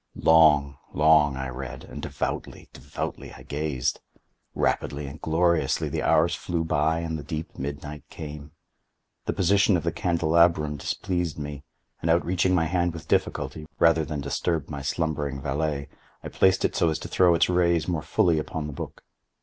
[0.15, 3.99] Long, long I read—and devoutly, devotedly I gazed.
[4.55, 8.51] Rapidly and gloriously the hours flew by and the deep midnight came.
[9.25, 11.63] The position of the candelabrum displeased me,
[12.01, 15.87] and outreaching my hand with difficulty, rather than disturb my slumbering valet,
[16.23, 19.03] I placed it so as to throw its rays more fully upon the book.